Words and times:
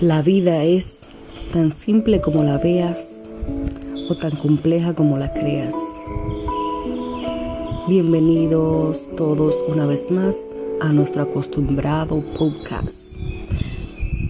La 0.00 0.22
vida 0.22 0.64
es 0.64 1.00
tan 1.52 1.72
simple 1.72 2.20
como 2.20 2.42
la 2.44 2.58
veas 2.58 3.28
o 4.08 4.16
tan 4.16 4.36
compleja 4.36 4.94
como 4.94 5.18
la 5.18 5.32
creas. 5.32 5.74
Bienvenidos 7.88 9.08
todos 9.16 9.64
una 9.66 9.86
vez 9.86 10.10
más 10.10 10.36
a 10.80 10.92
nuestro 10.92 11.22
acostumbrado 11.22 12.20
podcast 12.36 13.16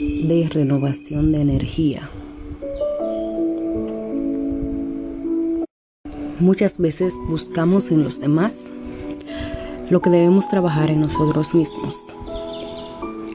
de 0.00 0.48
renovación 0.50 1.30
de 1.30 1.40
energía. 1.40 2.08
Muchas 6.40 6.78
veces 6.78 7.14
buscamos 7.28 7.90
en 7.92 8.02
los 8.02 8.20
demás 8.20 8.72
lo 9.90 10.00
que 10.00 10.10
debemos 10.10 10.48
trabajar 10.48 10.90
en 10.90 11.02
nosotros 11.02 11.54
mismos. 11.54 12.16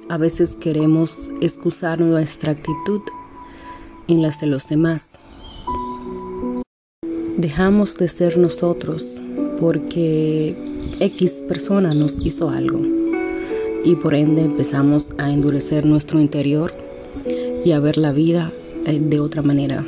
A 0.09 0.17
veces 0.17 0.55
queremos 0.55 1.29
excusar 1.41 1.99
nuestra 1.99 2.53
actitud 2.53 3.01
en 4.07 4.21
las 4.21 4.39
de 4.39 4.47
los 4.47 4.69
demás. 4.69 5.19
Dejamos 7.35 7.97
de 7.97 8.07
ser 8.07 8.37
nosotros 8.37 9.05
porque 9.59 10.55
X 11.01 11.43
persona 11.49 11.93
nos 11.93 12.25
hizo 12.25 12.49
algo 12.49 12.79
y 13.83 13.95
por 13.95 14.15
ende 14.15 14.43
empezamos 14.43 15.13
a 15.17 15.29
endurecer 15.29 15.85
nuestro 15.85 16.21
interior 16.21 16.73
y 17.65 17.73
a 17.73 17.79
ver 17.81 17.97
la 17.97 18.13
vida 18.13 18.53
eh, 18.85 19.01
de 19.01 19.19
otra 19.19 19.41
manera, 19.41 19.85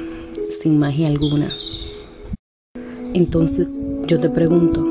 sin 0.51 0.79
magia 0.79 1.07
alguna. 1.07 1.49
Entonces 3.13 3.87
yo 4.05 4.19
te 4.19 4.29
pregunto, 4.29 4.83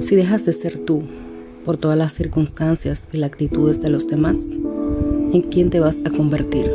si 0.00 0.14
dejas 0.14 0.44
de 0.44 0.52
ser 0.52 0.78
tú 0.84 1.02
por 1.66 1.76
todas 1.78 1.98
las 1.98 2.12
circunstancias 2.12 3.08
y 3.12 3.16
las 3.16 3.32
actitudes 3.32 3.82
de 3.82 3.90
los 3.90 4.06
demás, 4.06 4.38
¿en 5.32 5.42
quién 5.50 5.68
te 5.68 5.80
vas 5.80 5.96
a 6.04 6.10
convertir? 6.10 6.70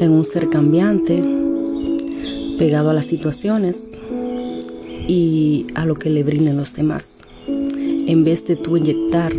¿En 0.00 0.10
un 0.10 0.24
ser 0.24 0.50
cambiante, 0.50 1.22
pegado 2.58 2.90
a 2.90 2.94
las 2.94 3.06
situaciones 3.06 3.92
y 5.06 5.68
a 5.76 5.86
lo 5.86 5.94
que 5.94 6.10
le 6.10 6.24
brinden 6.24 6.56
los 6.56 6.74
demás? 6.74 7.20
En 7.46 8.24
vez 8.24 8.44
de 8.46 8.56
tú 8.56 8.76
inyectar 8.76 9.32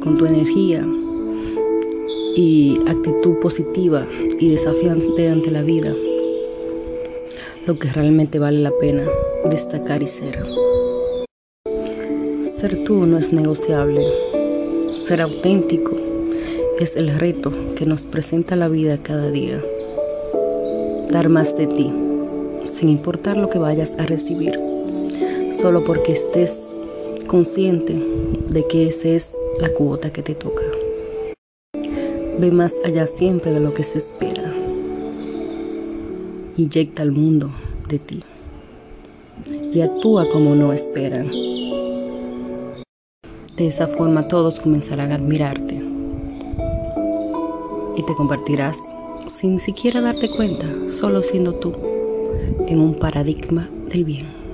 con 0.00 0.16
tu 0.16 0.26
energía 0.26 0.86
y 2.36 2.78
actitud 2.86 3.40
positiva 3.40 4.06
y 4.38 4.50
desafiante 4.50 5.28
ante 5.28 5.50
la 5.50 5.62
vida, 5.62 5.92
lo 7.66 7.76
que 7.76 7.88
realmente 7.88 8.38
vale 8.38 8.60
la 8.60 8.70
pena 8.80 9.02
destacar 9.50 10.00
y 10.00 10.06
ser. 10.06 10.67
Ser 12.60 12.82
tú 12.82 13.06
no 13.06 13.18
es 13.18 13.32
negociable. 13.32 14.04
Ser 15.06 15.20
auténtico 15.20 15.96
es 16.80 16.96
el 16.96 17.16
reto 17.16 17.52
que 17.76 17.86
nos 17.86 18.02
presenta 18.02 18.56
la 18.56 18.68
vida 18.68 18.98
cada 19.00 19.30
día. 19.30 19.62
Dar 21.08 21.28
más 21.28 21.56
de 21.56 21.68
ti, 21.68 21.92
sin 22.64 22.88
importar 22.88 23.36
lo 23.36 23.48
que 23.48 23.60
vayas 23.60 23.94
a 24.00 24.06
recibir, 24.06 24.58
solo 25.62 25.84
porque 25.84 26.14
estés 26.14 26.52
consciente 27.28 27.94
de 28.48 28.66
que 28.66 28.88
esa 28.88 29.06
es 29.06 29.36
la 29.60 29.72
cuota 29.72 30.10
que 30.12 30.24
te 30.24 30.34
toca. 30.34 30.64
Ve 32.40 32.50
más 32.50 32.74
allá 32.84 33.06
siempre 33.06 33.52
de 33.52 33.60
lo 33.60 33.72
que 33.72 33.84
se 33.84 33.98
espera. 33.98 34.52
Inyecta 36.56 37.02
al 37.02 37.12
mundo 37.12 37.50
de 37.88 38.00
ti 38.00 38.24
y 39.72 39.80
actúa 39.80 40.28
como 40.28 40.56
no 40.56 40.72
esperan. 40.72 41.30
De 43.58 43.66
esa 43.66 43.88
forma 43.88 44.28
todos 44.28 44.60
comenzarán 44.60 45.10
a 45.10 45.16
admirarte 45.16 45.74
y 47.96 48.02
te 48.04 48.14
convertirás, 48.14 48.78
sin 49.26 49.58
siquiera 49.58 50.00
darte 50.00 50.30
cuenta, 50.30 50.64
solo 51.00 51.22
siendo 51.22 51.54
tú, 51.54 51.72
en 52.68 52.78
un 52.78 52.94
paradigma 52.94 53.68
del 53.90 54.04
bien. 54.04 54.47